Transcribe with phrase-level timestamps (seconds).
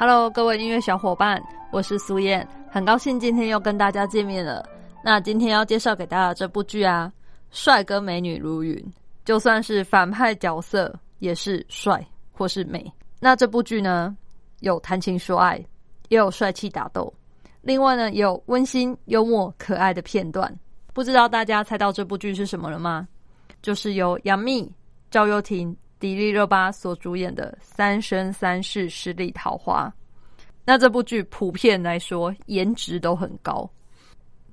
[0.00, 4.64] Hello，各位音乐小伙伴，我是苏燕，很高兴今天又跟大家见面了。
[5.02, 7.12] 那今天要介绍给大家这部剧啊，
[7.50, 8.80] 帅哥美女如云，
[9.24, 12.92] 就算是反派角色也是帅或是美。
[13.18, 14.16] 那这部剧呢，
[14.60, 15.56] 有谈情说爱，
[16.10, 17.12] 也有帅气打斗，
[17.60, 20.56] 另外呢，有温馨幽默可爱的片段。
[20.94, 23.08] 不知道大家猜到这部剧是什么了吗？
[23.62, 24.72] 就是由杨幂、
[25.10, 25.76] 赵又廷。
[26.00, 29.92] 迪丽热巴所主演的《三生三世十里桃花》，
[30.64, 33.68] 那这部剧普遍来说颜值都很高，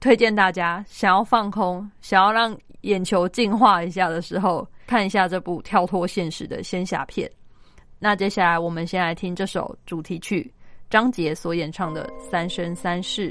[0.00, 7.30] 推荐大家想要放空、想要让眼球净化一下的时候，看一下这部跳脱现实的仙侠片。
[7.98, 10.52] 那接下来我们先来听这首主题曲，
[10.88, 13.28] 张杰所演唱的《三生三世》。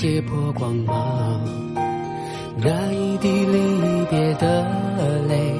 [0.00, 1.40] 借破光芒，
[2.56, 4.64] 那一滴离别的
[5.26, 5.52] 泪，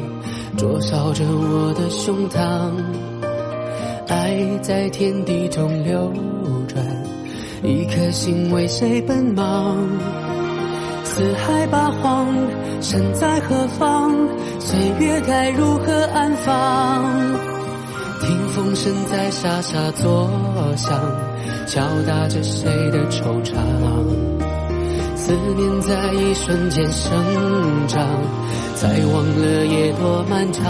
[0.57, 2.71] 灼烧着我的胸膛。
[4.07, 6.13] 爱在天地中流
[6.69, 6.87] 转，
[7.65, 9.77] 一颗心为谁奔忙？
[11.03, 12.29] 四海八荒，
[12.81, 14.15] 身在何方？
[14.61, 17.03] 岁月该如何安放？
[18.21, 20.31] 听风声在沙沙作
[20.77, 20.97] 响，
[21.67, 23.57] 敲打着谁的惆怅？
[25.29, 27.13] 思念在一瞬间生
[27.87, 28.03] 长，
[28.77, 30.65] 才忘了夜多漫长。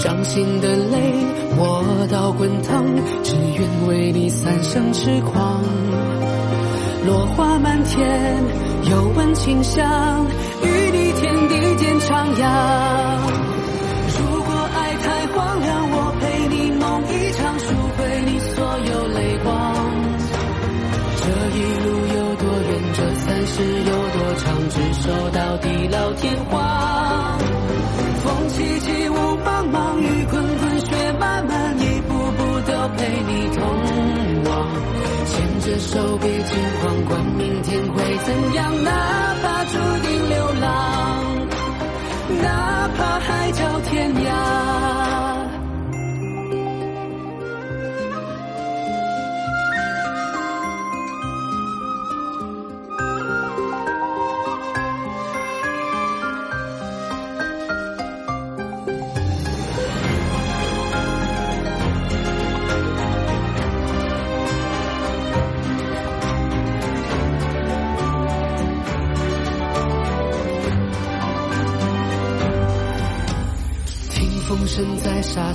[0.00, 1.24] 掌心的泪，
[1.56, 2.84] 我到滚烫，
[3.22, 5.62] 只愿为你三生痴狂。
[7.06, 8.42] 落花满天，
[8.90, 10.26] 又闻清香，
[10.64, 12.97] 与你天地间徜徉。
[24.78, 27.38] 执手到地老天荒。
[28.22, 33.60] 风起起，雾茫茫，雨滚滚，雪漫漫，一步步都陪你同
[34.44, 34.70] 往。
[35.26, 38.90] 牵着手，别惊慌，管明天会怎样，呢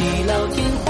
[0.00, 0.88] 地老天荒。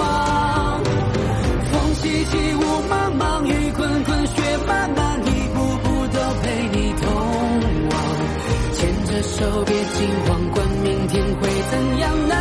[1.72, 7.04] 风起起，雾茫茫，雨滚滚，雪漫漫，一步步都陪你同
[7.90, 7.92] 往。
[8.72, 12.28] 牵着手，别惊慌，管明天会怎样？
[12.28, 12.34] 呢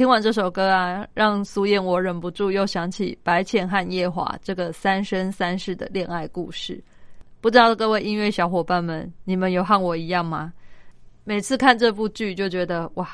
[0.00, 6.82] 听完这首歌啊，让苏燕我忍不住又想起白浅和夜华这个三生三世的恋爱故事。
[7.42, 10.54] 不知道各位音乐小伙伴们，你们有和我一样吗？
[11.22, 13.10] 每次看这部剧就觉得哇，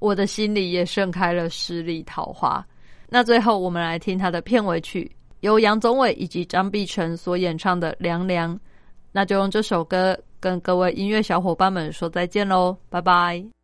[0.00, 2.62] 我的心里也盛开了十里桃花。
[3.08, 5.10] 那最后我们来听他的片尾曲，
[5.40, 8.54] 由杨宗纬以及张碧晨所演唱的《凉凉》。
[9.12, 13.61] 那就用这首歌跟各位音乐小伙伴们说再见喽，拜拜。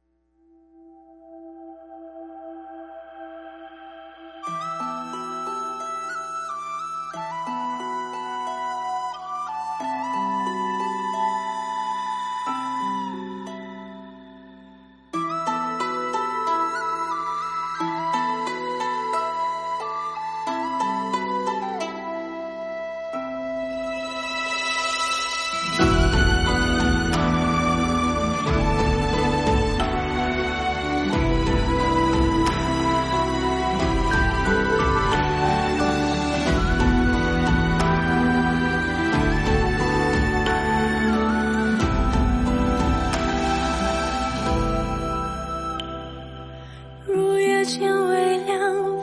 [47.69, 48.59] 天微亮，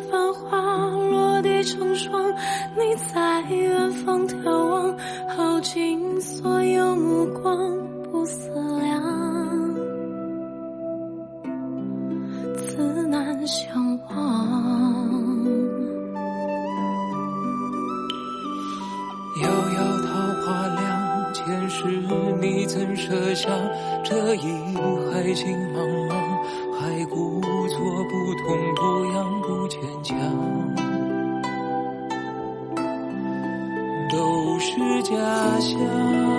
[0.09, 2.33] 繁花落地成霜。
[2.75, 4.97] 你在远方眺望，
[5.37, 7.55] 耗尽所有目光，
[8.11, 8.49] 不思
[8.81, 8.99] 量，
[12.55, 14.15] 自难相忘。
[19.43, 19.77] 遥遥
[20.07, 20.09] 桃
[20.41, 21.85] 花凉，前世
[22.41, 23.47] 你怎设下
[24.03, 24.47] 这一
[25.13, 26.24] 海情茫茫？
[26.95, 30.17] 太故作不痛不痒不牵强，
[34.09, 35.13] 都是假
[35.59, 36.34] 象。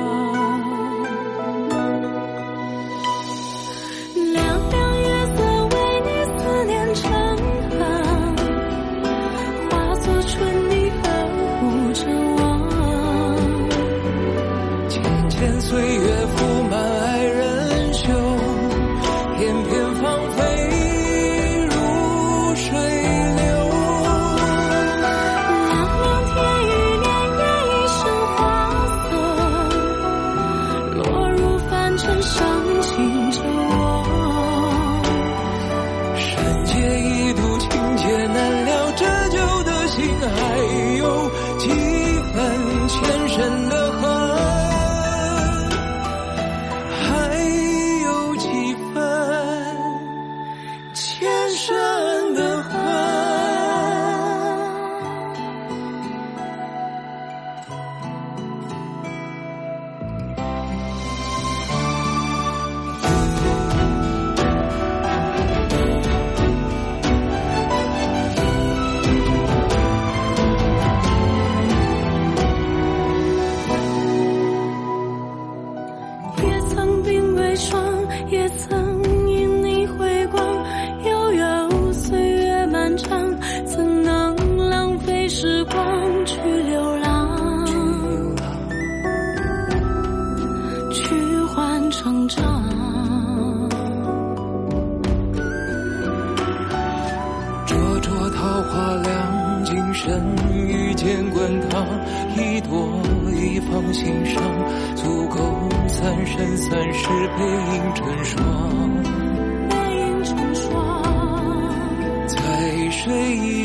[92.07, 92.63] 成长。
[97.67, 101.85] 灼灼桃花凉，今生遇见滚烫，
[102.37, 103.03] 一朵
[103.35, 104.41] 一放心上，
[104.95, 107.45] 足够三生三世背
[107.75, 108.39] 影成双。
[109.69, 111.03] 背影成双，
[112.29, 113.56] 在谁？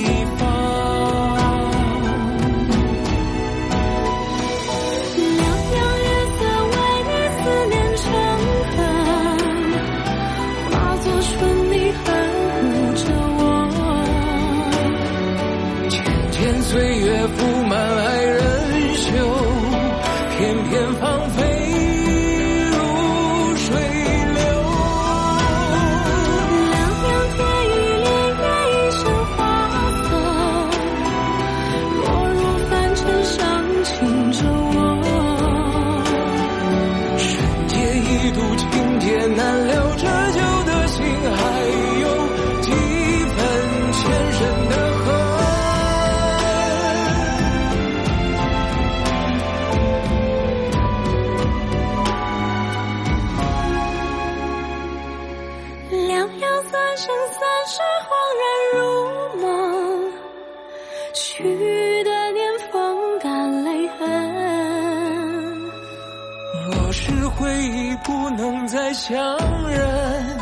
[67.17, 69.37] 是回忆不能再相
[69.69, 70.39] 认，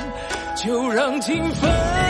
[0.55, 2.08] 就让情分。